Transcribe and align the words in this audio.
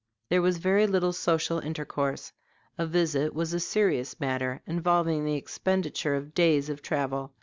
There 0.31 0.41
was 0.41 0.57
very 0.57 0.87
little 0.87 1.13
social 1.13 1.59
intercourse; 1.59 2.33
a 2.75 2.87
visit 2.87 3.35
was 3.35 3.53
a 3.53 3.59
serious 3.59 4.19
matter, 4.19 4.63
involving 4.65 5.25
the 5.25 5.35
expenditure 5.35 6.15
of 6.15 6.33
days 6.33 6.69
of 6.69 6.81
travel. 6.81 7.33